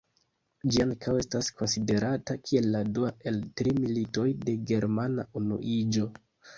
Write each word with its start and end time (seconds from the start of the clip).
Ĝi 0.71 0.79
ankaŭ 0.85 1.13
estas 1.23 1.49
konsiderata 1.59 2.37
kiel 2.47 2.71
la 2.79 2.83
dua 2.97 3.13
el 3.35 3.41
tri 3.63 3.77
Militoj 3.87 4.27
de 4.45 4.59
Germana 4.75 5.31
Unuiĝo. 5.45 6.13